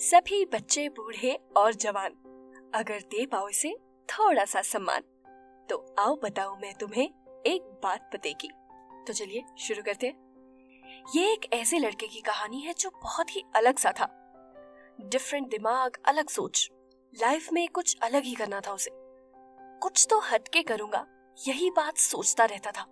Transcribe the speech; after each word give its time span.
सभी 0.00 0.44
बच्चे, 0.44 0.88
बूढ़े 0.88 1.38
और 1.56 1.74
जवान, 1.74 2.12
अगर 2.74 3.00
दे 3.00 3.26
पाओ 3.26 3.48
इसे 3.48 3.70
थोड़ा 4.08 4.44
सा 4.44 4.62
सम्मान 4.62 5.00
तो 5.70 5.94
आओ 5.98 6.14
बताओ 6.16 6.56
मैं 6.56 6.72
तुम्हें 6.74 7.04
एक 7.46 7.62
बात 7.82 8.10
बतेगी। 8.14 8.48
तो 9.06 9.12
चलिए, 9.12 9.42
शुरू 9.58 9.82
करते 9.82 10.06
हैं। 10.06 11.04
ये 11.16 11.32
एक 11.32 11.52
ऐसे 11.52 11.78
लड़के 11.78 12.06
की 12.06 12.20
कहानी 12.20 12.60
है 12.60 12.72
जो 12.72 12.90
बहुत 12.90 13.36
ही 13.36 13.42
अलग 13.56 13.78
सा 13.78 13.92
था। 13.92 14.06
डिफरेंट 15.00 15.48
दिमाग, 15.48 15.98
अलग 16.04 16.28
सोच, 16.28 16.70
लाइफ 17.12 17.52
में 17.52 17.68
कुछ 17.68 17.96
अलग 18.02 18.22
ही 18.22 18.34
करना 18.34 18.60
था 18.60 18.72
उसे। 18.72 18.90
कुछ 19.80 20.06
तो 20.10 20.20
हटके 20.20 20.62
करूँगा, 20.62 21.06
यही 21.48 21.70
बात 21.70 21.96
सोचता 21.96 22.44
रहता 22.44 22.70
था। 22.70 22.86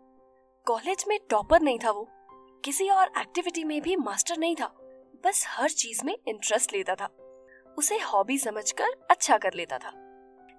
कॉलेज 0.66 1.04
में 1.08 1.18
टॉपर 1.30 1.60
नहीं 1.60 1.78
था 1.78 1.90
वो, 1.90 2.08
किसी 2.64 2.88
और 2.88 3.12
एक्टिविटी 3.18 3.64
में 3.64 3.80
भी 3.82 3.96
मास्टर 3.96 4.38
नहीं 4.38 4.56
था। 4.56 4.74
बस 5.24 5.44
हर 5.48 5.70
चीज़ 5.70 6.04
में 6.04 6.16
इंटरेस्ट 6.28 6.72
लेता 6.72 6.94
था। 6.94 7.06
उसे 7.78 7.98
हॉबी 7.98 8.38
समझकर 8.38 9.06
अच्छा 9.10 9.38
कर 9.38 9.54
लेता 9.54 9.78
था। 9.78 9.92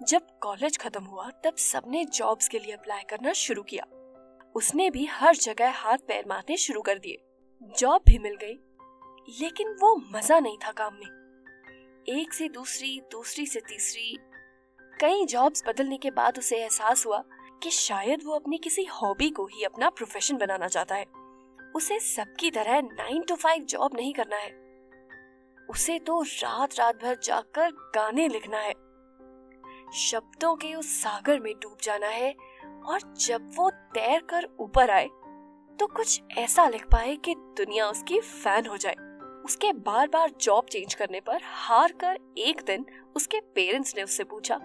जब 0.03 0.27
कॉलेज 0.39 0.77
खत्म 0.77 1.03
हुआ, 1.03 1.29
तब 1.29 1.55
सबने 1.55 2.05
जॉब्स 2.05 2.47
के 2.47 2.59
लिए 2.59 2.73
अप्लाई 2.73 3.03
करना 3.09 3.33
शुरू 3.33 3.63
किया। 3.63 3.83
उसने 4.55 4.89
भी 4.89 5.05
हर 5.05 5.35
जगह 5.35 5.71
हाथ 5.71 5.97
पैर 5.97 6.25
मारने 6.27 6.57
शुरू 6.57 6.81
कर 6.81 6.99
दिए। 6.99 7.17
जॉब 7.79 8.01
भी 8.07 8.19
मिल 8.19 8.35
गई, 8.35 8.53
लेकिन 9.41 9.75
वो 9.81 9.95
मज़ा 10.13 10.39
नहीं 10.39 10.57
था 10.57 10.71
काम 10.71 10.93
में। 10.93 11.19
एक 12.09 12.33
से 12.33 12.49
दूसरी 12.49 12.99
दूसरी 13.11 13.45
से 13.45 13.59
तीसरी, 13.59 14.17
कई 15.01 15.25
जॉब्स 15.25 15.63
बदलने 15.67 15.97
के 15.97 16.11
बाद 16.11 16.37
उसे 16.37 16.57
एहसास 16.57 17.05
हुआ 17.05 17.23
कि 17.63 17.69
शायद 17.69 18.23
वो 18.23 18.33
अपनी 18.33 18.57
किसी 18.57 18.83
हॉबी 18.83 19.29
को 19.29 19.45
ही 19.45 19.63
अपना 19.63 19.89
प्रोफेशन 19.89 20.37
बनाना 20.37 20.67
चाहता 20.67 20.95
है। 20.95 21.05
उसे 21.75 21.99
सबकी 21.99 22.51
तरह 22.51 22.81
नाइन 22.81 23.23
टू 23.23 23.35
फाइव 23.35 23.63
जॉब 23.63 23.95
नहीं 23.95 24.13
करना 24.13 24.35
है। 24.35 24.51
उसे 25.69 25.99
तो 25.99 26.21
रात 26.21 26.79
रात 26.79 26.95
भर 26.95 27.17
जाकर 27.23 27.71
गाने 27.95 28.27
लिखना 28.27 28.57
है। 28.57 28.73
शब्दों 29.93 30.55
के 30.55 30.73
उस 30.75 31.01
सागर 31.01 31.39
में 31.39 31.53
डूब 31.53 31.77
जाना 31.83 32.07
है 32.07 32.33
और 32.85 33.13
जब 33.15 33.51
वो 33.55 33.69
तैर 33.69 34.21
कर 34.21 34.47
ऊपर 34.59 34.91
आए 34.91 35.07
तो 35.79 35.87
कुछ 35.87 36.21
ऐसा 36.37 36.67
लिख 36.69 36.85
पाए 36.85 37.15
कि 37.15 37.35
दुनिया 37.37 37.87
उसकी 37.87 38.19
फ़ैन 38.19 38.65
हो 38.65 38.77
जाए। 38.77 38.95
उसके 39.45 39.73
बार 39.73 40.07
बार 40.07 40.31
जॉब 40.41 40.65
चेंज 40.65 40.93
करने 40.93 41.19
पर 41.19 41.41
हार 41.43 41.91
कर 41.91 42.17
एक 42.37 42.61
दिन 42.67 42.85
उसके 43.15 43.39
पेरेंट्स 43.39 43.95
ने 43.97 44.03
उससे 44.03 44.23
पूछा 44.23 44.59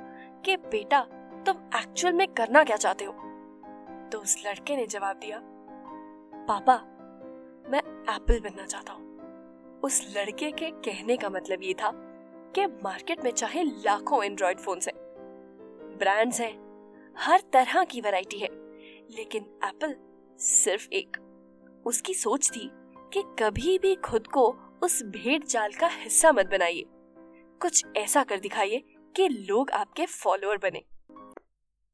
कि, 0.44 0.56
बेटा, 0.56 1.00
तुम 1.46 1.56
एक्चुअल 1.76 2.12
में 2.12 2.26
करना 2.28 2.64
क्या 2.64 2.76
चाहते 2.76 3.04
हो? 3.04 3.12
तो 4.12 4.18
उस 4.18 4.42
लड़के 4.46 4.76
ने 4.76 4.86
जवाब 4.86 5.16
दिया, 5.16 5.40
पापा 6.48 6.74
मैं 7.68 7.78
एप्पल 8.14 8.40
बनना 8.40 8.66
चाहता 8.66 8.92
हूँ। 8.92 9.04
उस 9.80 10.14
लड़के 10.16 10.50
के 10.50 10.70
कहने 10.70 11.16
का 11.16 11.30
मतलब 11.30 11.62
ये 11.62 11.74
था 11.74 11.90
कि 12.54 12.66
मार्केट 12.66 13.24
में 13.24 13.30
चाहे 13.30 13.62
लाखों 13.62 14.24
एंड्रॉइड 14.24 14.58
फ़ोन 14.58 14.80
हैं। 14.86 14.94
ब्रांड्स 15.98 16.40
हैं। 16.40 16.64
हर 17.18 17.40
तरह 17.40 17.84
की 17.84 18.00
वैरायटी 18.00 18.38
है। 18.38 18.48
लेकिन 19.10 19.60
एप्पल 19.64 19.96
सिर्फ़ 20.38 20.88
एक। 20.88 21.16
उसकी 21.86 22.14
सोच 22.14 22.50
थी 22.56 22.70
कि 23.12 23.22
कभी 23.38 23.78
भी 23.78 23.94
खुद 23.94 24.26
को 24.26 24.56
उस 24.82 25.02
भेड़ 25.02 25.42
चाल 25.42 25.72
का 25.72 25.86
हिस्सा 25.86 26.32
मत 26.32 26.46
बनाइए। 26.46 26.84
कुछ 27.60 27.84
ऐसा 27.96 28.24
कर 28.24 28.40
दिखाइए 28.40 28.84
कि 29.16 29.28
लोग 29.28 29.70
आपके 29.70 30.06
फॉलोअर 30.06 30.56
बने। 30.56 30.82